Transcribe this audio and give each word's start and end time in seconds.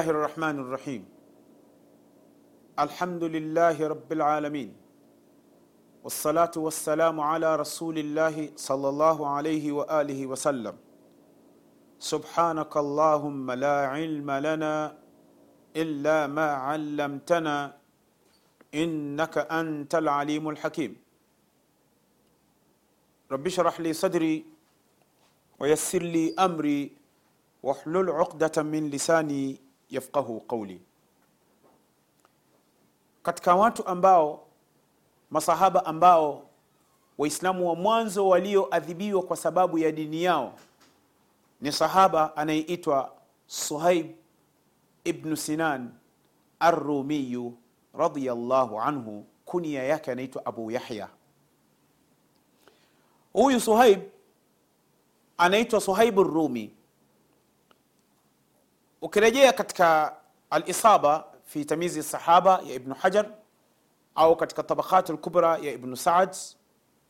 الرحمن 0.00 0.56
الرحيم 0.58 1.02
الحمد 2.78 3.24
لله 3.24 3.76
رب 3.88 4.10
العالمين 4.12 4.70
والصلاة 6.04 6.50
والسلام 6.56 7.20
على 7.20 7.56
رسول 7.56 7.98
الله 7.98 8.50
صلى 8.56 8.88
الله 8.88 9.18
عليه 9.28 9.72
وآله 9.72 10.26
وسلم 10.26 10.74
سبحانك 11.98 12.76
اللهم 12.76 13.46
لا 13.50 13.76
علم 13.94 14.30
لنا 14.30 14.74
إلا 15.76 16.26
ما 16.26 16.48
علمتنا 16.66 17.76
إنك 18.74 19.38
أنت 19.38 19.94
العليم 19.94 20.44
الحكيم 20.48 20.92
رب 23.32 23.46
اشرح 23.46 23.80
لي 23.80 23.92
صدري 23.92 24.36
ويسر 25.60 26.02
لي 26.02 26.34
أمري 26.38 27.04
wahlul 27.64 28.12
uqdatan 28.12 28.68
min 28.68 28.92
lisani 28.92 29.56
yafqahu 29.94 30.40
qauli, 30.40 30.80
Katika 33.22 33.54
watu 33.54 33.86
ambao 33.86 34.46
masahaba 35.30 35.86
ambao 35.86 36.42
Waislamu 37.18 37.68
wa 37.68 37.74
mwanzo 37.74 38.28
walioadhibiwa 38.28 39.22
kwa 39.22 39.36
sababu 39.36 39.78
ya 39.78 39.92
dini 39.92 40.22
yao 40.22 40.54
ni 41.60 41.72
sahaba 41.72 42.36
anayeitwa 42.36 43.12
Suhaib 43.46 44.10
ibnu 45.04 45.36
Sinan 45.36 45.90
Arrumiyu 46.60 47.58
radhiyallahu 47.98 48.80
anhu, 48.80 49.26
kunia 49.44 49.82
yake 49.82 50.12
anaitwa 50.12 50.46
Abu 50.46 50.70
Yahya. 50.70 51.08
Huyu 53.32 53.60
Suhaib 53.60 54.00
anaitwa 55.38 55.80
Suhaib 55.80 56.18
Rumi 56.18 56.74
ukirejea 59.04 59.52
katika 59.52 60.16
alisaba 60.50 61.24
fi 61.44 61.64
tamizi 61.64 62.02
sahaba 62.02 62.60
ya 62.66 62.74
ibnu 62.74 62.94
hajar 62.94 63.26
au 64.14 64.36
katika 64.36 64.62
tabakhat 64.62 65.08
lkubra 65.10 65.58
ya 65.58 65.72
ibnu 65.72 65.96
saad 65.96 66.36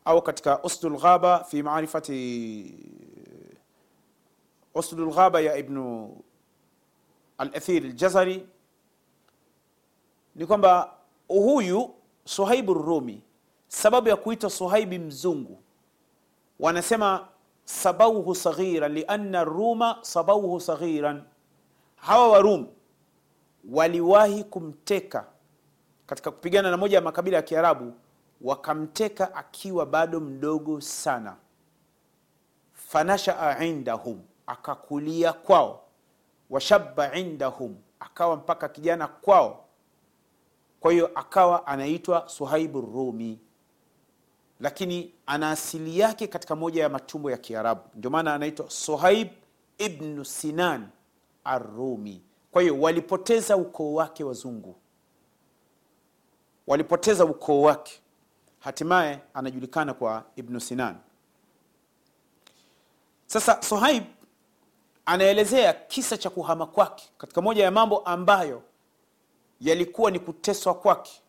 au 0.05 0.23
katika 0.23 0.63
usdu 0.63 0.89
lghaba 0.91 1.45
fi 1.45 1.63
marifati 1.63 2.75
usdu 4.75 5.07
lghaba 5.07 5.41
ya 5.41 5.57
ibnu 5.57 6.17
alathir 7.39 7.83
ljazari 7.83 8.47
ni 10.35 10.47
kwamba 10.47 10.95
huyu 11.29 11.95
suhaibu 12.25 12.75
rumi 12.75 13.23
sababu 13.69 14.09
ya 14.09 14.17
kuitwa 14.17 14.51
suhaibi 14.51 14.99
mzungu 14.99 15.63
wanasema 16.61 17.29
sabauhu 17.65 18.35
saghiran 18.35 18.93
lianna 18.93 19.45
ruma 19.45 19.99
sabauhu 20.03 20.61
saghiran 20.61 21.23
hawa 22.07 22.29
warum 22.29 22.67
waliwahi 23.71 24.45
kumteka 24.45 25.27
katika 26.07 26.31
kupigana 26.31 26.71
na 26.71 26.77
moja 26.77 26.97
ya 26.97 27.03
makabila 27.03 27.37
ya 27.37 27.43
kiarabu 27.43 27.93
wakamteka 28.41 29.35
akiwa 29.35 29.87
bado 29.87 30.21
mdogo 30.21 30.81
sana. 30.81 31.37
Fanashaa 32.73 33.65
indahum 33.65 34.21
akakulia 34.47 35.33
kwao. 35.33 35.85
Washaba 36.51 37.15
indahum 37.15 37.77
akawa 38.01 38.37
mpaka 38.37 38.69
kijana 38.69 39.07
kwao. 39.09 39.65
Kwa 40.81 40.93
hiyo 40.93 41.11
akawa 41.15 41.67
anaitwa 41.67 42.29
suhaibu 42.29 42.81
rumi. 42.81 43.39
Lakini 44.61 45.15
ana 45.27 45.51
asili 45.51 45.99
yake 45.99 46.27
katika 46.27 46.57
moja 46.57 46.83
ya 46.83 46.89
matumbo 46.89 47.31
ya 47.31 47.37
kiarabu. 47.37 47.81
Ndio 47.95 48.11
maana 48.11 48.35
anaitwa 48.35 48.71
suhaib 48.71 49.29
ibnu 49.79 50.25
sinan 50.25 50.89
Arumi. 51.45 52.23
Kwa 52.51 52.63
hiyo 52.63 52.81
walipoteza 52.81 53.57
ukoo 53.57 53.95
wake 53.95 54.25
wazungu, 54.25 54.77
walipoteza 56.67 57.25
ukoo 57.25 57.63
wake, 57.63 58.01
hatimaye 58.59 59.21
anajulikana 59.35 59.95
kwa 59.95 60.25
Ibnu 60.37 60.61
Sinan. 60.61 60.97
Sasa 63.27 63.63
Sohaib 63.63 64.05
anaelezea 65.07 65.73
kisa 65.73 66.17
cha 66.19 66.31
kuhama 66.31 66.67
kwake 66.67 67.11
katika 67.19 67.41
moja 67.41 67.65
ya 67.65 67.71
mambo 67.71 67.99
ambayo 67.99 68.63
yalikuwa 69.61 70.11
ni 70.11 70.19
kuteswa 70.19 70.75
kwake. 70.75 71.21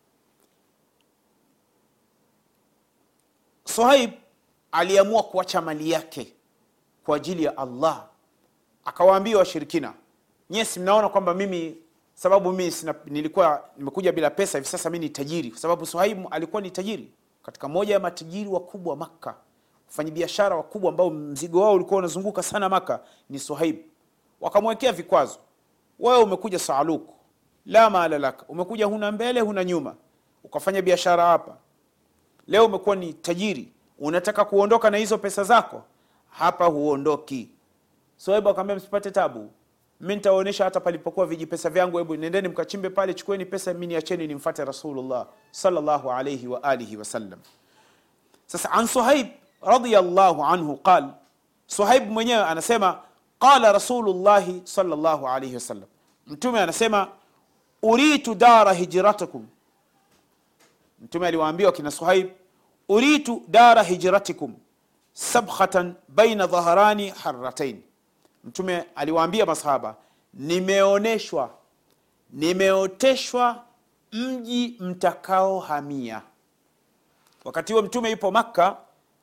Sohaib 3.64 4.10
aliamua 4.72 5.22
kuacha 5.22 5.60
mali 5.60 5.90
yake 5.90 6.32
kwa 7.04 7.16
ajili 7.16 7.44
ya 7.44 7.56
Allah 7.58 8.08
akawaambia 8.84 9.38
washirikina 9.38 9.94
nyesi 10.50 10.80
mnaona 10.80 11.08
kwamba 11.08 11.34
mimi 11.34 11.76
sababu 12.14 12.52
mimi 12.52 12.70
sina, 12.70 12.94
nilikuwa 13.06 13.64
nimekuja 13.76 14.12
bila 14.12 14.30
pesa 14.30 14.58
hivi 14.58 14.68
sasa 14.70 14.90
mi 14.90 14.98
ni 14.98 15.08
tajiri. 15.08 15.50
Kwa 15.50 15.58
sababu 15.60 15.86
suhaibu 15.86 16.28
alikuwa 16.30 16.62
ni 16.62 16.70
tajiri 16.70 17.12
katika 17.42 17.68
moja 17.68 17.94
ya 17.94 18.00
matajiri 18.00 18.48
wakubwa 18.50 18.96
makka. 18.96 19.34
Wafanyabiashara 19.86 20.56
wakubwa 20.56 20.90
ambao 20.90 21.10
mzigo 21.10 21.60
wao 21.60 21.72
ulikuwa 21.74 21.98
unazunguka 21.98 22.42
sana 22.42 22.68
maka 22.68 23.00
ni 23.30 23.38
suhaib 23.38 23.76
wakamwekea 24.40 24.92
vikwazo. 24.92 25.38
Wewe 25.98 26.18
umekuja 26.22 26.58
saaluku 26.58 27.14
la 27.66 27.90
maala 27.90 28.18
laka 28.18 28.44
umekuja 28.48 28.86
huna 28.86 29.12
mbele 29.12 29.40
huna 29.40 29.64
nyuma. 29.64 29.94
Ukafanya 30.44 30.82
biashara 30.82 31.24
hapa. 31.26 31.56
Leo 32.46 32.66
umekuwa 32.66 32.96
ni 32.96 33.12
tajiri. 33.12 33.72
Unataka 33.98 34.44
kuondoka 34.44 34.90
na 34.90 34.96
hizo 34.96 35.18
pesa 35.18 35.44
zako? 35.44 35.82
Hapa 36.30 36.66
huondoki. 36.66 37.50
Suhaibu 38.16 38.48
akamwambia 38.48 38.76
msipate 38.76 39.10
tabu, 39.10 39.50
mi 40.00 40.14
nitaonyesha 40.14 40.64
hata 40.64 40.80
palipokuwa 40.80 41.26
vijipesa 41.26 41.70
vyangu, 41.70 41.98
hebu 41.98 42.16
nendeni 42.16 42.48
mkachimbe 42.48 42.90
pale, 42.90 43.14
chukueni 43.14 43.44
pesa, 43.46 43.74
mi 43.74 43.86
niacheni 43.86 44.26
nimfate 44.26 44.64
Rasulullah 44.64 45.26
sallallahu 45.50 46.12
alayhi 46.12 46.46
wa 46.46 46.60
wasallam. 46.98 47.38
Sasa 48.46 48.70
an 48.72 48.86
Suhaib 48.86 49.26
radhiyallahu 49.62 50.44
anhu 50.44 50.76
qal, 50.76 51.08
Suhaib 51.66 52.10
mwenyewe 52.10 52.44
anasema 52.44 52.98
qala 53.38 53.72
Rasulullahi 53.72 54.60
sallallahu 54.64 55.28
alayhi 55.28 55.54
wasallam, 55.54 55.88
Mtume 56.26 56.60
anasema 56.60 57.08
uritu 57.82 58.34
dara 58.34 58.72
hijratakum. 58.72 59.46
Mtume 61.02 61.26
aliwaambia 61.26 61.66
wakina 61.66 61.90
Suhaib, 61.90 62.28
uritu 62.88 63.42
dara 63.48 63.82
hijratikum 63.82 64.54
sabkhatan 65.12 65.94
baina 66.08 66.46
dhaharani 66.46 67.08
harratain 67.08 67.82
Mtume 68.46 68.84
aliwaambia 68.94 69.46
masahaba, 69.46 69.96
nimeoneshwa, 70.34 71.50
nimeoteshwa 72.30 73.62
mji 74.12 74.76
mtakaohamia. 74.80 76.22
Wakati 77.44 77.72
huo 77.72 77.82
Mtume 77.82 78.10
yupo 78.10 78.30
Makka, 78.30 78.76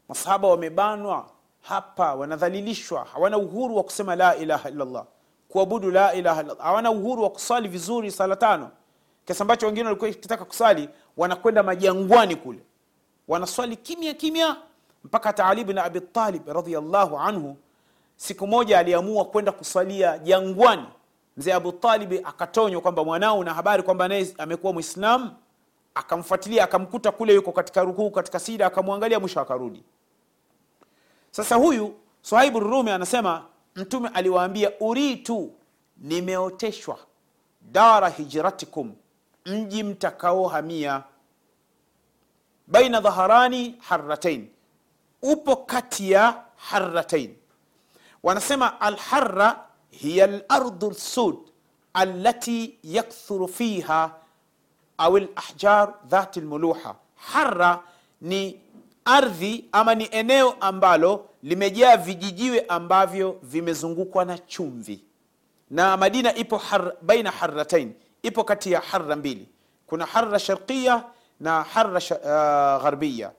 masahaba 0.10 0.48
wamebanwa 0.48 1.30
hapa, 1.62 2.14
wanadhalilishwa, 2.16 3.06
hawana 3.06 3.38
uhuru 3.38 3.76
wa 3.78 3.84
kusema 3.84 4.16
la 4.16 4.36
ilaha 4.36 4.70
illallah, 4.70 5.06
kuabudu 5.50 5.92
la 5.92 6.14
ilaha 6.14 6.42
illallah, 6.42 6.66
hawana 6.66 6.92
uhuru 6.92 7.24
wa 7.24 7.30
kusali 7.30 7.68
vizuri 7.68 8.12
sala 8.12 8.36
tano, 8.36 8.72
kiasi 9.26 9.42
ambacho 9.42 9.66
wengine 9.66 9.86
walikuwa 9.86 10.12
kitaka 10.12 10.46
kusali 10.46 10.90
wanakwenda 11.18 11.64
majangwani 11.64 12.36
kule, 12.36 12.60
wanaswali 13.28 13.76
kimya 13.76 14.14
kimya, 14.14 14.56
mpaka 15.04 15.30
hata 15.30 15.46
Ali 15.46 15.64
bin 15.64 15.78
Abi 15.78 16.02
anhu 17.20 17.58
siku 18.24 18.48
moja 18.48 18.80
aliamua 18.80 19.26
kwenda 19.26 19.52
kuswalia 19.52 20.18
jangwani. 20.18 20.86
Mzee 21.38 21.54
Abu 21.54 21.72
Talib 21.72 22.14
akatonywa 22.28 22.82
kwamba 22.82 23.04
mwanao 23.04 23.44
na 23.44 23.54
habari 23.54 23.84
kwamba 23.84 24.08
naye 24.08 24.34
amekuwa 24.38 24.74
Mwislamu, 24.74 25.32
akamfuatilia 25.96 26.64
akamkuta 26.64 27.12
kule 27.12 27.34
yuko 27.34 27.52
katika 27.52 27.82
rukuu, 27.84 28.12
katika 28.12 28.40
sida, 28.40 28.66
akamwangalia, 28.66 29.20
mwisho 29.20 29.40
akarudi. 29.42 29.84
Sasa 31.32 31.56
huyu 31.56 31.94
Suhaibu 32.22 32.60
Rumi 32.60 32.92
anasema 32.92 33.46
Mtume 33.76 34.10
aliwaambia 34.14 34.72
uritu, 34.80 35.52
nimeoteshwa 35.98 36.98
dara 37.72 38.10
hijratikum, 38.10 38.96
mji 39.46 39.84
mtakaohamia, 39.84 41.04
baina 42.68 43.02
dhaharani 43.02 43.76
harratain, 43.80 44.48
upo 45.22 45.56
kati 45.56 46.12
ya 46.12 46.44
harratain 46.56 47.36
wanasema 48.24 48.82
alharra 48.82 49.60
hiya 49.90 50.28
lardu 50.28 50.90
lsud 50.90 51.36
allati 51.94 52.78
yakthuru 52.84 53.48
fiha 53.48 54.12
au 54.98 55.18
lahjar 55.18 55.94
dhati 56.06 56.42
lmuluha 56.42 56.96
hara 57.16 57.80
ni 58.22 58.60
ardhi 59.06 59.66
ama 59.72 59.96
ni 59.96 60.08
eneo 60.12 60.56
ambalo 60.60 61.30
limejaa 61.44 61.98
vijijiwe 61.98 62.60
ambavyo 62.68 63.40
vimezungukwa 63.44 64.26
na 64.26 64.38
chumvi. 64.38 65.04
Na 65.70 65.98
madina 65.98 66.36
ipo 66.36 66.58
har, 66.58 66.94
baina 67.02 67.32
haratain 67.32 67.94
ipo 68.24 68.44
kati 68.44 68.72
ya 68.72 68.80
hara 68.80 69.16
mbili. 69.16 69.48
Kuna 69.88 70.06
hara 70.06 70.40
sharqiya 70.40 71.04
na 71.40 71.64
hara 71.64 71.92
uh, 72.00 72.84
gharbia 72.84 73.32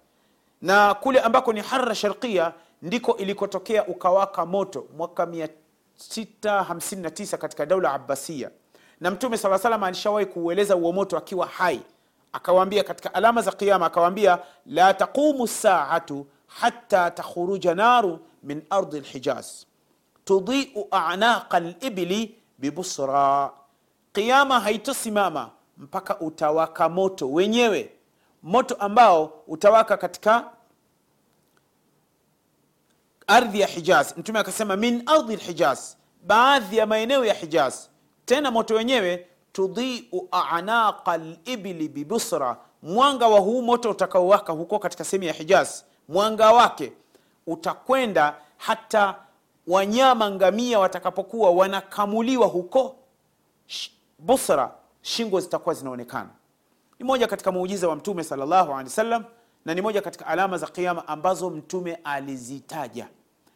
na 0.62 0.94
kule 0.94 1.20
ambako 1.20 1.52
ni 1.52 1.60
hara 1.60 1.94
sharqia 1.94 2.52
ndiko 2.84 3.16
ilikotokea 3.16 3.86
ukawaka 3.86 4.46
moto 4.46 4.86
mwaka 4.96 5.25
659 5.25 7.36
katika 7.38 7.66
daula 7.66 7.92
abbasia. 7.92 8.50
Na 9.00 9.10
mtume 9.10 9.38
saa 9.38 9.58
salam 9.58 9.82
alishawahi 9.82 10.26
kuueleza 10.26 10.75
huo 10.75 10.92
moto 10.92 11.19
akiwa 11.19 11.46
hai. 11.46 11.81
Akawaambia 12.32 12.84
katika 12.84 13.14
alama 13.14 13.42
za 13.42 13.52
qiama 13.52 13.86
akawaambia 13.86 14.38
la 14.66 14.94
taqumu 14.94 15.48
saatu 15.48 16.26
hatta 16.46 17.10
takhuruja 17.10 17.75
naru 17.75 18.19
min 18.42 18.62
ardi 18.70 19.00
lhijaz 19.00 19.46
tudhiu 20.25 20.86
anaqa 20.90 21.60
libili 21.60 22.34
bibusra 22.58 23.50
qiama 24.12 24.60
haitosimama 24.60 25.50
mpaka 25.78 26.20
utawaka 26.20 26.88
moto 26.88 27.31
wenyewe. 27.32 27.90
Moto 28.42 28.75
ambao 28.75 29.32
utawaka 29.46 29.96
katika 29.96 30.50
ardhi 33.26 33.61
ya 33.61 33.67
hijaz. 33.67 34.12
Mtume 34.17 34.38
akasema 34.38 34.76
min 34.76 35.03
ardhi 35.06 35.37
lhijaz 35.37 35.94
baadhi 36.26 36.76
ya 36.76 36.87
maeneo 36.87 37.25
ya 37.25 37.35
hijaz. 37.35 37.75
Tena 38.25 38.50
moto 38.50 38.75
wenyewe 38.75 39.26
tudhiu 39.53 40.29
anaqa 40.31 41.17
libili 41.17 41.88
bibusra 41.88 42.56
mwanga 42.82 43.26
wa 43.29 43.41
huu 43.41 43.62
moto 43.62 43.91
utakaowaka 43.91 44.53
huko 44.53 44.79
katika 44.79 45.05
sehemu 45.05 45.25
ya 45.25 45.32
hijaz 45.32 45.82
mwanga 46.09 46.53
wake 46.53 46.93
utakwenda 47.47 48.37
hata 48.56 49.15
wanyama 49.67 50.31
ngamia 50.31 50.79
watakapokuwa 50.79 51.50
wanakamuliwa 51.50 52.47
huko 52.47 52.97
busra. 54.19 54.70
Shingo 55.03 55.41
zitakuwa 55.41 55.75
zinaonekana. 55.75 56.29
Ni 56.99 57.05
moja 57.06 57.27
katika 57.27 57.53
muujiza 57.53 57.88
wa 57.88 57.97
mtume 57.97 58.25
salllahu 58.25 58.73
alehi 58.73 58.85
wasallam 58.85 59.25
na 59.64 59.75
ni 59.75 59.81
moja 59.82 60.02
katika 60.02 60.26
alama 60.26 60.58
za 60.58 60.66
kiama 60.66 61.08
ambazo 61.08 61.50
mtume 61.50 61.99
alizitaja. 62.05 63.08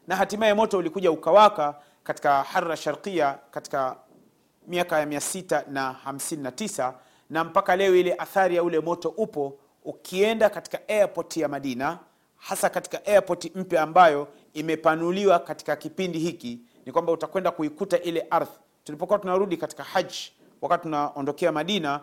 Na 0.06 0.16
hatimaye 0.16 0.55
moto 0.55 0.78
ulikuja 0.78 1.10
ukawaka 1.10 1.75
katika 2.05 2.43
hara 2.43 2.76
sharqia 2.76 3.38
katika 3.50 3.96
miaka 4.66 4.99
ya 5.00 5.06
659 5.06 6.93
na 7.31 7.44
mpaka 7.44 7.76
leo 7.76 7.96
ile 7.96 8.14
athari 8.19 8.56
ya 8.56 8.62
ule 8.62 8.81
moto 8.81 9.08
upo 9.08 9.58
ukienda 9.84 10.50
katika 10.50 10.88
airport 10.88 11.37
ya 11.37 11.49
madina 11.49 11.99
hasa 12.37 12.69
katika 12.70 13.06
airport 13.06 13.56
mpya 13.56 13.82
ambayo 13.82 14.28
imepanuliwa 14.54 15.38
katika 15.38 15.76
kipindi 15.76 16.19
hiki. 16.19 16.58
Ni 16.87 16.93
kwamba 16.93 17.12
utakwenda 17.12 17.50
kuikuta 17.50 17.99
ile 18.00 18.26
ardhi. 18.31 18.50
Tulipokuwa 18.84 19.19
tunarudi 19.19 19.56
katika 19.56 19.82
haji 19.84 20.32
wakati 20.62 20.82
tunaondokea 20.82 21.52
madina 21.52 22.00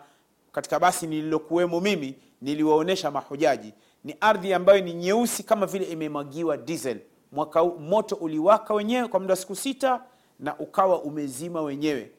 katika 0.51 0.79
basi 0.79 1.07
nililokuwemo 1.07 1.79
mimi 1.81 2.15
niliwaonyesha 2.41 3.11
mahujaji 3.11 3.73
ni 4.05 4.15
ardhi 4.21 4.53
ambayo 4.53 4.81
ni 4.81 4.93
nyeusi 4.93 5.43
kama 5.43 5.65
vile 5.65 5.85
imemwagiwa 5.85 6.57
diesel. 6.57 6.99
Mwaka 7.31 7.63
moto 7.65 8.15
uliwaka 8.15 8.73
wenyewe 8.73 9.07
kwa 9.07 9.19
muda 9.19 9.31
wa 9.31 9.35
siku 9.35 9.55
sita 9.55 10.01
na 10.39 10.57
ukawa 10.59 11.01
umezima 11.01 11.61
wenyewe. 11.61 12.11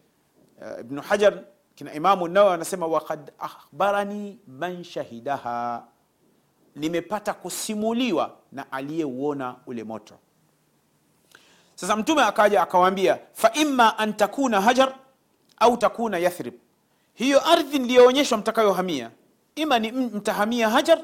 Uh, 0.61 0.81
ibnu 0.81 1.03
hajar 1.03 1.43
kina 1.75 1.95
imamu 1.95 2.29
nawe 2.29 2.53
anasema 2.55 2.87
wakad 2.87 3.33
akhbarani 3.39 4.39
man 4.47 4.85
shahidaha. 4.85 5.85
Nimepata 6.77 7.35
kusimuliwa 7.35 8.37
na 8.53 8.73
aliyeuona 8.73 9.57
ule 9.67 9.85
moto. 9.85 10.15
Sasa 11.75 11.97
mtume 11.97 12.23
akaja 12.23 12.63
akawaambia 12.63 13.19
fa 13.33 13.53
imma 13.53 13.99
an 13.99 14.15
takuna 14.17 14.61
hajar 14.61 14.95
au 15.57 15.77
takuna 15.77 16.19
yathrib. 16.19 16.55
Hiyo 17.15 17.47
ardhi 17.49 17.79
niliyoonyeshwa 17.79 18.39
mtakayohamia 18.39 19.11
ima 19.55 19.79
ni 19.79 19.93
mtahamia 19.93 20.71
hajar 20.71 21.01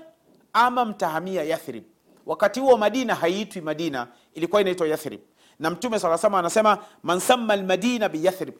ama 0.52 0.84
mtahamia 0.84 1.42
yathrib. 1.44 1.84
Wakati 2.26 2.60
huo 2.60 2.76
madina 2.76 3.14
haiitwi 3.14 3.60
madina 3.60 4.08
ilikuwa 4.34 4.60
inaitwa 4.60 4.88
yathrib. 4.88 5.20
Na 5.58 5.70
mtume 5.70 5.98
saa 5.98 6.18
sama 6.18 6.38
anasema 6.38 6.78
man 7.02 7.20
samma 7.20 7.56
lmadina 7.56 8.08
biyathrib 8.08 8.54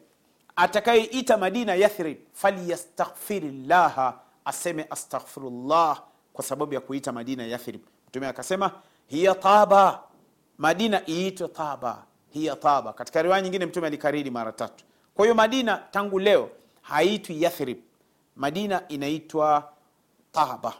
atakayeita 0.55 1.37
madina 1.37 1.75
yathrib 1.75 2.17
falyastaghfiri 2.33 3.51
llaha 3.51 4.19
aseme 4.45 4.85
astaghfirullah 4.89 6.03
kwa 6.33 6.43
sababu 6.43 6.73
ya 6.73 6.79
kuita 6.81 7.11
madina 7.11 7.45
yathrib. 7.45 7.81
Mtume 8.07 8.27
akasema 8.27 8.71
hiya 9.07 9.35
taba. 9.35 10.03
Madina 10.57 11.01
iitwe 11.09 11.47
taba. 11.47 12.03
Hiya 12.29 12.55
taba. 12.55 12.93
Katika 12.93 13.21
riwaya 13.21 13.41
nyingine 13.41 13.65
mtume 13.65 13.87
alikariri 13.87 14.31
mara 14.31 14.51
tatu. 14.51 14.85
Kwa 15.15 15.25
hiyo 15.25 15.35
madina 15.35 15.77
tangu 15.91 16.19
leo 16.19 16.49
haitwi 16.81 17.41
yathrib. 17.41 17.77
Madina 18.35 18.87
inaitwa 18.87 19.69
taba 20.31 20.73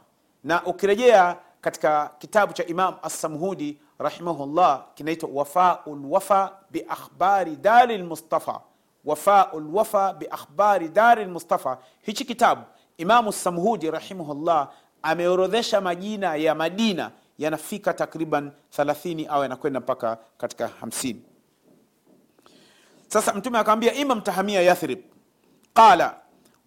na 0.44 0.66
ukirejea 0.66 1.38
katika 1.62 2.12
kitabu 2.19 2.54
cha 2.54 2.66
imam 2.66 2.95
assamhudi 3.01 3.80
rahimahullah 4.00 4.86
kinaitwa 4.94 5.30
wafau 5.34 5.95
lwafa 5.95 6.57
biakhbari 6.72 7.56
dari 7.56 7.98
lmustafa 7.98 8.62
wafau 9.06 9.60
lwafa 9.60 10.13
biakhbari 10.13 10.90
dari 10.90 11.25
lmustafa 11.25 11.78
hichi 12.01 12.25
kitabu 12.25 12.62
imamu 12.98 13.34
samhudi 13.34 13.92
rahimahullah 13.92 14.72
ameorodhesha 15.01 15.81
majina 15.81 16.36
ya 16.36 16.56
madina 16.56 17.12
yanafika 17.38 17.94
takriban 17.94 18.51
30 18.78 19.28
au 19.30 19.42
yanakwenda 19.44 19.80
mpaka 19.80 20.18
katika 20.38 20.68
50 20.81 21.16
sasa 23.07 23.34
mtume 23.34 23.60
akawambia 23.60 23.94
ima 23.94 24.16
mtahamia 24.16 24.62
yathrib 24.62 25.00
qala 25.74 26.16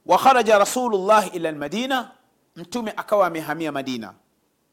wa 0.06 0.18
kharaja 0.18 0.58
rasulullah 0.58 1.34
ila 1.36 1.50
lmadina 1.52 2.10
mtume 2.56 2.92
akawa 2.96 3.26
amehamia 3.26 3.72
madina. 3.72 4.14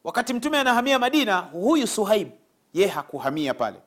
Wakati 0.04 0.34
mtume 0.34 0.60
anahamia 0.60 1.00
madina 1.00 1.38
huyu 1.38 1.88
suhaib 1.88 2.30
ye 2.74 2.88
hakuhamia 2.88 3.54
pale. 3.54 3.78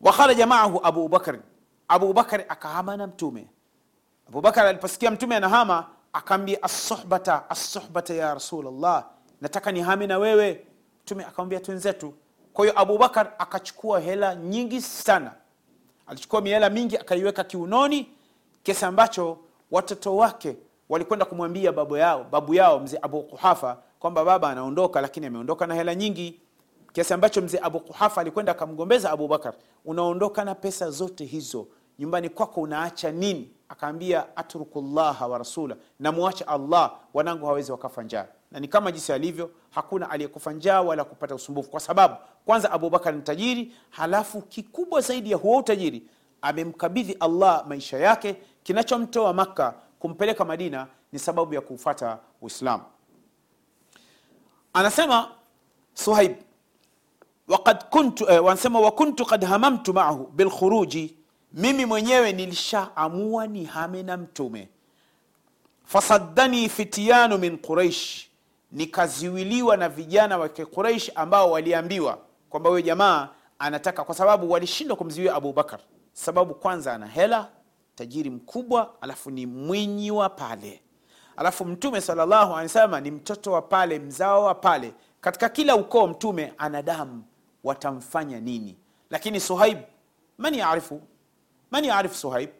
Wakharaja 0.00 0.46
maahu 0.46 0.80
abu 0.82 1.20
abu 1.88 2.12
bakari 2.12 2.44
akahama 2.48 2.96
na 2.96 3.06
mtume. 3.06 3.46
Abubakar 4.28 4.66
aliposikia 4.66 5.10
mtume 5.10 5.36
anahama 5.36 5.86
akaambia 6.12 6.62
assohbata 6.62 7.50
assohbata 7.50 8.14
ya 8.14 8.34
rasulllah 8.34 9.04
nataka 9.40 9.72
nihame 9.72 10.06
na 10.06 10.18
wewe. 10.18 10.66
Mtume 11.04 11.24
akamwambia 11.24 11.60
twenzetu. 11.60 12.14
Kwa 12.52 12.64
hiyo 12.64 12.80
abubakar 12.80 13.32
akachukua 13.38 14.00
hela 14.00 14.34
nyingi 14.34 14.80
sana. 14.80 15.32
Alichukua 16.06 16.40
mihela 16.40 16.70
mingi 16.70 16.96
akaiweka 16.98 17.44
kiunoni 17.44 18.08
kiasi 18.62 18.84
ambacho 18.84 19.38
watoto 19.70 20.16
wake 20.16 20.56
walikwenda 20.88 21.24
kumwambia 21.24 21.72
babu 21.72 21.96
yao 21.96 22.24
babu 22.30 22.54
yao 22.54 22.80
mzee 22.80 22.98
abu 23.02 23.22
kuhafa 23.22 23.78
kwamba 23.98 24.24
baba 24.24 24.50
anaondoka 24.50 25.00
lakini 25.00 25.26
ameondoka 25.26 25.66
na 25.66 25.74
hela 25.74 25.94
nyingi. 25.94 26.40
Kiasi 26.92 27.14
ambacho 27.14 27.42
mzee 27.42 27.58
abu 27.62 27.80
kuhafa 27.80 28.20
alikwenda 28.20 28.52
akamgombeza 28.52 29.10
abubakar 29.10 29.54
unaondoka 29.84 30.44
na 30.44 30.54
pesa 30.54 30.90
zote 30.90 31.24
hizo 31.24 31.66
nyumbani 31.98 32.28
kwako 32.28 32.60
unaacha 32.60 33.10
nini? 33.12 33.50
Akaambia 33.68 34.36
atruku 34.36 34.80
llaha 34.80 35.26
wa 35.26 35.38
rasula 35.38 35.76
namwacha 36.00 36.48
allah 36.48 36.96
wanangu 37.14 37.46
hawezi 37.46 37.72
wakafa 37.72 38.02
njaa. 38.02 38.26
Na 38.50 38.60
ni 38.60 38.68
kama 38.68 38.92
jinsi 38.92 39.12
alivyo 39.12 39.50
hakuna 39.70 40.10
aliyekufa 40.10 40.52
njaa 40.52 40.80
wala 40.82 41.04
kupata 41.04 41.34
usumbufu. 41.34 41.70
Kwa 41.70 41.80
sababu 41.80 42.14
kwanza 42.44 42.72
abubakar 42.72 43.14
ni 43.14 43.22
tajiri 43.22 43.72
halafu 43.90 44.42
kikubwa 44.42 45.00
zaidi 45.00 45.30
ya 45.30 45.36
huo 45.36 45.56
utajiri 45.58 46.02
amemkabidhi 46.42 47.12
allah 47.20 47.66
maisha 47.66 47.98
yake. 47.98 48.36
Kinachomtoa 48.62 49.32
makka 49.32 49.74
kumpeleka 49.98 50.44
madina 50.44 50.86
ni 51.12 51.18
sababu 51.18 51.54
ya 51.54 51.60
kufata 51.60 52.18
uislamu. 52.42 52.84
Anasema 54.72 55.28
suhaib 55.94 56.32
eh, 58.28 58.44
wanasema 58.44 58.80
wa 58.80 58.90
kuntu 58.90 59.24
qad 59.26 59.44
hamamtu 59.44 59.94
maahu 59.94 60.26
bilkhuruji 60.26 61.16
mimi 61.52 61.86
mwenyewe 61.86 62.32
nilishaamua 62.32 63.46
nihame 63.46 64.02
na 64.02 64.16
mtume. 64.16 64.68
Fasaddani 65.84 66.68
fityanu 66.68 67.38
min 67.38 67.58
quraish 67.58 68.26
nikaziwiliwa 68.72 69.76
na 69.76 69.88
vijana 69.88 70.38
wa 70.38 70.48
kiquraish 70.48 71.10
ambao 71.14 71.50
waliambiwa 71.50 72.18
kwamba 72.50 72.70
huyo 72.70 72.82
jamaa 72.82 73.28
anataka 73.58 74.04
kwa 74.04 74.14
sababu 74.14 74.50
walishindwa 74.50 74.96
kumziwia 74.96 75.34
abubakar 75.34 75.80
sababu 76.12 76.54
kwanza 76.54 76.94
ana 76.94 77.06
hela 77.06 77.48
tajiri 77.96 78.30
mkubwa 78.30 78.94
alafu 79.00 79.30
ni 79.30 79.46
mwinyi 79.46 80.10
wa 80.10 80.28
pale. 80.28 80.82
Alafu 81.36 81.64
mtume 81.64 82.00
salllahu 82.00 82.52
alehi 82.52 82.62
wasallam 82.62 83.02
ni 83.02 83.10
mtoto 83.10 83.52
wa 83.52 83.62
pale 83.62 83.98
mzao 83.98 84.44
wa 84.44 84.54
pale. 84.54 84.94
Katika 85.20 85.48
kila 85.48 85.76
ukoo 85.76 86.06
mtume 86.06 86.52
ana 86.58 86.82
damu 86.82 87.24
watamfanya 87.64 88.40
nini? 88.40 88.76
Lakini 89.10 89.40
suhaib 89.40 89.78
man 90.38 90.54
yarifu? 90.54 91.00
Man 91.70 91.84
yaarif 91.84 92.14
suhaib? 92.14 92.50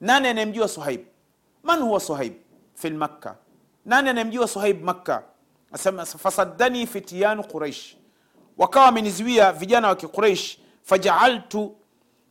Nani 0.00 0.28
anayemjua 0.28 0.68
suhaib? 0.68 1.00
Man 1.62 1.80
huwa 1.82 2.00
suhaib? 2.00 2.32
Fi 2.74 2.90
lmakka 2.90 3.36
nani 3.84 4.08
anayemjua 4.08 4.48
suhaib 4.48 4.82
makka? 4.84 5.22
Fasaddani 6.18 6.86
fityanu 6.86 7.44
quraish 7.44 7.96
wakawa 8.58 8.86
wamenizuia 8.86 9.52
vijana 9.52 9.88
wa 9.88 9.96
kiquraish 9.96 10.58
fajaaltu 10.82 11.76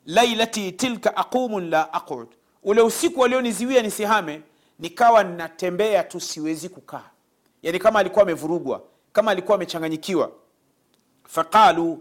lailati 0.06 0.72
tilka 0.72 1.15
aqumun 1.18 1.70
la 1.70 1.94
aqud 1.94 2.27
ule 2.63 2.82
usiku 2.82 3.20
walioniziwia 3.20 3.82
nisihame 3.82 4.41
nikawa 4.80 5.24
natembea 5.24 6.03
tu 6.03 6.20
siwezi 6.20 6.70
kukaa. 6.70 7.03
Yani 7.63 7.80
kama 7.80 8.00
alikuwa 8.00 8.24
amevurugwa 8.24 8.82
kama 9.13 9.32
alikuwa 9.32 9.56
amechanganyikiwa. 9.56 10.32
Faqalu 11.27 12.00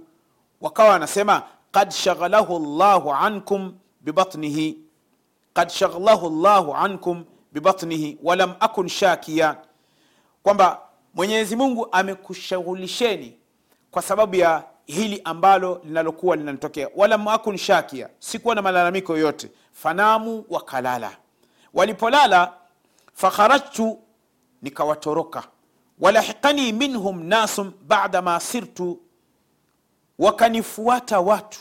wakawa 0.61 0.89
wanasema 0.91 1.43
qad 1.73 1.91
shaghalahu 1.91 2.59
llahu 2.79 3.13
ankum 3.13 3.75
bibatnihi 4.01 4.79
qad 5.55 5.69
shaghalahu 5.71 6.31
llahu 6.43 6.75
ankum 6.75 7.25
bibatnihi 7.53 8.19
walam 8.23 8.55
akun 8.61 8.89
shakia. 8.89 9.57
Kwamba 10.43 10.81
mwenyezi 11.15 11.57
mungu 11.57 11.89
amekushughulisheni 11.93 13.37
kwa 13.91 14.03
sababu 14.03 14.37
ya 14.37 14.65
hili 14.87 15.21
ambalo 15.25 15.81
linalokuwa 15.85 16.37
linanitokea. 16.37 16.89
Walam 16.97 17.29
akun 17.29 17.57
shakia 17.57 18.09
sikuwa 18.19 18.55
na 18.55 18.63
malalamiko 18.63 19.13
yoyote 19.13 19.51
fanamu 19.83 20.45
wakalala. 20.49 21.17
Walipolala 21.75 22.53
fakharajtu 23.15 23.99
nikawatoroka. 24.63 25.43
Walahikani 26.01 26.73
minhum 26.73 27.23
nasum 27.25 27.73
bada 27.87 28.23
ma 28.23 28.41
sirtu. 28.41 28.99
Wakanifuata 30.19 31.21
watu 31.21 31.61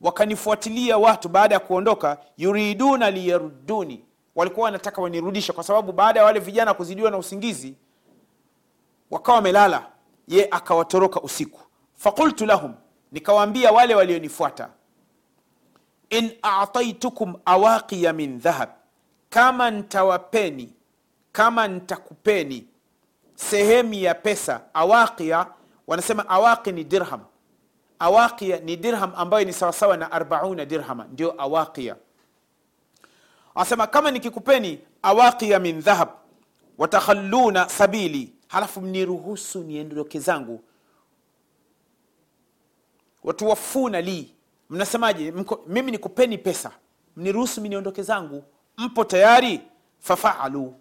wakanifuatilia 0.00 0.98
watu 0.98 1.28
baada 1.28 1.54
ya 1.54 1.60
kuondoka 1.60 2.18
yuriduna 2.36 3.10
liyaruduni 3.10 4.04
walikuwa 4.34 4.64
wanataka 4.64 5.02
wanirudishe 5.02 5.52
kwa 5.52 5.64
sababu 5.64 5.92
baada 5.92 6.20
ya 6.20 6.26
wale 6.26 6.40
vijana 6.40 6.74
kuzidiwa 6.74 7.10
na 7.10 7.18
usingizi 7.18 7.74
wakawa 9.10 9.36
wamelala. 9.36 9.86
Ye 10.28 10.48
akawatoroka 10.50 11.20
usiku. 11.20 11.60
Fakultu 11.96 12.46
lahum 12.46 12.74
nikawaambia 13.12 13.72
wale 13.72 13.94
walionifuata 13.94 14.68
in 16.10 16.32
ataitukum 16.42 17.34
awaqiya 17.44 18.12
min 18.12 18.38
dhahab. 18.40 18.68
Kama 19.30 19.70
ntawapeni 19.70 20.72
kama 21.32 21.68
ntakupeni 21.68 22.66
sehemu 23.34 23.94
ya 23.94 24.14
pesa 24.14 24.60
awaqiya 24.74 25.46
wanasema 25.86 26.28
awaqi 26.28 26.72
ni 26.72 26.84
dirham. 26.84 27.20
Awaqiya 27.98 28.60
ni 28.60 28.76
dirham 28.76 29.12
ambayo 29.16 29.44
ni 29.44 29.52
sawasawa 29.52 29.96
na 29.96 30.12
arbauna 30.12 30.64
dirhama 30.64 31.04
ndio 31.12 31.42
awaqiya. 31.42 31.96
Anasema 33.54 33.86
kama 33.86 34.10
nikikupeni 34.10 34.80
awaqiya 35.02 35.58
min 35.58 35.80
dhahab 35.80 36.08
watakhalluna 36.78 37.68
sabili 37.68 38.32
halafu 38.48 38.80
mniruhusu 38.80 39.58
niendoke 39.62 40.20
zangu. 40.20 40.64
Watuwafuna 43.24 44.00
li 44.00 44.34
mnasemaje? 44.70 45.34
Mimi 45.66 45.90
nikupeni 45.90 46.38
pesa. 46.38 46.70
Mniruhusu 47.16 47.60
mi 47.60 48.02
zangu. 48.02 48.44
Mpo 48.78 49.04
tayari? 49.04 49.60
Fafaalu. 50.00 50.74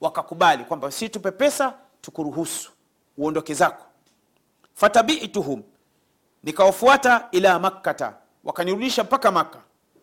Wakakubali 0.00 0.64
kwamba 0.64 0.90
si 0.90 1.08
tupe 1.08 1.30
pesa 1.30 1.74
tukuruhusu 2.00 2.72
uondoke 3.18 3.54
zako. 3.54 3.84
Fatabituhum. 4.74 5.62
Nikawafuata 6.42 7.28
ila 7.32 7.58
makkata. 7.58 8.14
Wakanirudisha 8.44 9.04
mpaka 9.04 9.30
maka 9.32 9.58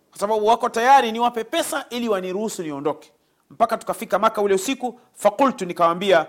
kwa 0.10 0.20
sababu 0.20 0.46
wako 0.46 0.70
tayari 0.70 1.12
niwape 1.12 1.44
pesa 1.44 1.86
ili 1.90 2.10
waniruhusu 2.10 2.64
niondoke. 2.64 3.12
Mpaka 3.50 3.78
tukafika 3.78 4.20
maka 4.20 4.42
ule 4.42 4.56
usiku 4.56 5.00
fakultu 5.14 5.66
nikawambia 5.66 6.28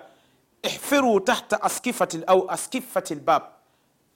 ihfiru 0.63 1.21
tahta 1.21 1.63
askifati 1.63 2.21
au 2.27 2.51
askifati 2.51 3.15
lbab 3.15 3.43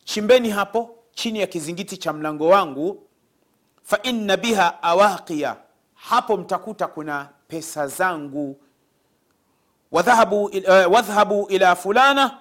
chimbeni 0.04 0.50
hapo 0.50 0.97
chini 1.18 1.40
ya 1.40 1.46
kizingiti 1.46 1.96
cha 1.96 2.12
mlango 2.12 2.48
wangu 2.48 3.02
fa 3.82 3.98
inna 4.02 4.36
biha 4.36 4.82
awaqiya 4.82 5.56
hapo 5.94 6.36
mtakuta 6.36 6.86
kuna 6.86 7.28
pesa 7.48 7.86
zangu. 7.86 8.60
Wadhhabu 9.92 10.44
uh, 10.44 10.92
wadhhabu 10.92 11.46
ila 11.50 11.76
fulana 11.76 12.38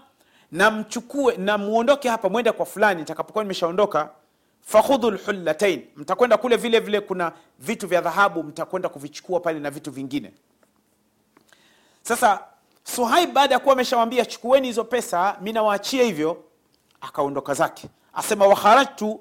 na 0.51 0.71
mchukue 0.71 1.37
na 1.37 1.57
muondoke 1.57 2.09
hapa 2.09 2.29
mwende 2.29 2.51
kwa 2.51 2.65
fulani 2.65 2.99
nitakapokuwa 2.99 3.43
nimeshaondoka 3.43 4.09
fakhudhu 4.61 5.11
lhullatain 5.11 5.85
mtakwenda 5.95 6.37
kule 6.37 6.55
vile 6.57 6.79
vile 6.79 7.01
kuna 7.01 7.31
vitu 7.59 7.87
vya 7.87 8.01
dhahabu 8.01 8.43
mtakwenda 8.43 8.89
kuvichukua 8.89 9.39
pale 9.39 9.59
na 9.59 9.71
vitu 9.71 9.91
vingine. 9.91 10.33
Sasa 12.01 12.39
suhaib 12.83 13.33
baada 13.33 13.55
ya 13.55 13.59
kuwa 13.59 13.73
ameshawambia 13.73 14.25
chukueni 14.25 14.67
hizo 14.67 14.83
pesa 14.83 15.37
mi 15.41 15.53
nawaachia 15.53 16.03
hivyo 16.03 16.43
akaondoka 17.01 17.53
zake 17.53 17.89
asema 18.17 18.47
wakharajtu 18.47 19.19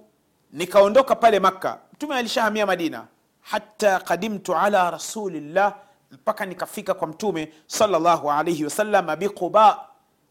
nikaondoka 0.52 1.14
pale 1.14 1.40
makka. 1.40 1.78
Mtume 1.92 2.16
alishahamia 2.16 2.66
madina. 2.66 3.06
Hata 3.40 4.00
kadimtu 4.00 4.56
ala 4.56 4.90
rasulillah 4.90 5.74
mpaka 6.10 6.46
nikafika 6.46 6.94
kwa 6.94 7.08
mtume 7.08 7.52
salllahu 7.66 8.32
alaihi 8.32 8.66
biquba 9.18 9.80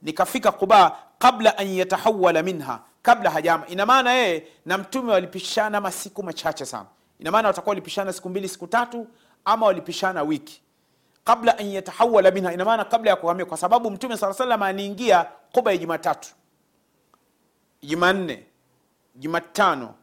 nikafika 0.01 0.51
quba 0.51 0.97
qabla 1.19 1.57
an 1.57 1.67
yatahawala 1.67 2.43
minha 2.43 2.79
kabla 3.01 3.29
hajama. 3.29 3.67
Ina 3.67 3.85
maana 3.85 4.13
yeye 4.13 4.47
na 4.65 4.77
mtume 4.77 5.11
walipishana 5.11 5.81
masiku 5.81 6.23
machache 6.23 6.65
sana. 6.65 6.85
Ina 7.19 7.31
maana 7.31 7.47
watakuwa 7.47 7.71
walipishana 7.71 8.13
siku 8.13 8.29
mbili 8.29 8.49
siku 8.49 8.67
tatu 8.67 9.07
ama 9.45 9.65
walipishana 9.65 10.23
wiki. 10.23 10.61
Kabla 11.23 11.57
an 11.57 11.67
yatahawala 11.67 12.31
minha 12.31 12.53
ina 12.53 12.65
maana 12.65 12.85
kabla 12.85 13.09
ya 13.09 13.15
kuhamia 13.15 13.45
kwa 13.45 13.57
sababu 13.57 13.91
mtume 13.91 14.17
saa 14.17 14.33
salam 14.33 14.63
aniingia 14.63 15.25
quba 15.51 15.71
ya 15.71 15.77
jumatatu. 15.77 16.29
Jumanne 17.83 18.45
jumatano 19.15 19.93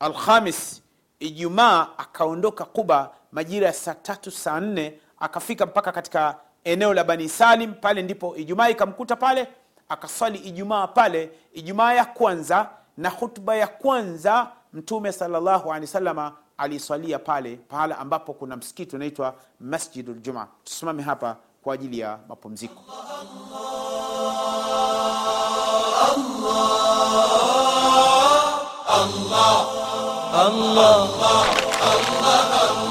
alhamis 0.00 0.82
ijumaa 1.20 1.86
akaondoka 1.98 2.64
quba 2.64 3.10
majira 3.32 3.66
ya 3.66 3.72
saa 3.72 3.94
tatu 3.94 4.30
saa 4.30 4.60
nne 4.60 5.00
akafika 5.20 5.66
mpaka 5.66 5.92
katika 5.92 6.36
eneo 6.64 6.94
la 6.94 7.04
bani 7.04 7.28
salim. 7.28 7.74
Pale 7.74 8.02
ndipo 8.02 8.36
ijumaa 8.36 8.68
ikamkuta 8.68 9.16
pale 9.16 9.48
akaswali 9.88 10.38
ijumaa 10.38 10.86
pale 10.86 11.30
ijumaa 11.52 11.92
ya 11.92 12.04
kwanza 12.04 12.70
na 12.96 13.08
hutuba 13.10 13.56
ya 13.56 13.66
kwanza 13.66 14.50
mtume 14.72 15.12
sallallahu 15.12 15.68
alaihi 15.72 15.86
wasallam 15.86 16.32
aliswalia 16.58 17.18
pale 17.18 17.56
pahala 17.56 17.98
ambapo 17.98 18.32
kuna 18.34 18.56
msikiti 18.56 18.96
unaitwa 18.96 19.34
Masjidul 19.60 20.20
Juma. 20.20 20.48
tusimame 20.64 21.02
hapa 21.02 21.36
kwa 21.62 21.74
ajili 21.74 21.98
ya 21.98 22.18
mapumziko 22.28 22.82
الله. 28.98 29.56
الله. 30.46 31.08
الله. 31.14 31.44
الله. 31.88 32.87